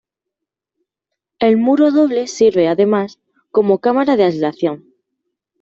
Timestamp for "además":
2.67-3.19